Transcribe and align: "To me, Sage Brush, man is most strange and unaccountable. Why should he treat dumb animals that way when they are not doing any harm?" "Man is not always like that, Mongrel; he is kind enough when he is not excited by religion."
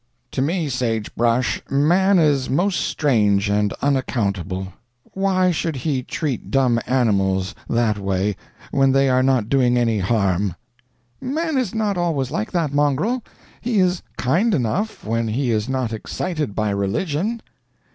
"To 0.31 0.41
me, 0.41 0.67
Sage 0.67 1.13
Brush, 1.13 1.61
man 1.69 2.17
is 2.17 2.49
most 2.49 2.79
strange 2.81 3.49
and 3.51 3.71
unaccountable. 3.83 4.73
Why 5.13 5.51
should 5.51 5.75
he 5.75 6.01
treat 6.01 6.49
dumb 6.49 6.79
animals 6.87 7.53
that 7.69 7.99
way 7.99 8.35
when 8.71 8.93
they 8.93 9.09
are 9.09 9.21
not 9.21 9.47
doing 9.47 9.77
any 9.77 9.99
harm?" 9.99 10.55
"Man 11.21 11.55
is 11.55 11.75
not 11.75 11.99
always 11.99 12.31
like 12.31 12.51
that, 12.51 12.73
Mongrel; 12.73 13.21
he 13.61 13.79
is 13.79 14.01
kind 14.17 14.55
enough 14.55 15.05
when 15.05 15.27
he 15.27 15.51
is 15.51 15.69
not 15.69 15.93
excited 15.93 16.55
by 16.55 16.71
religion." 16.71 17.39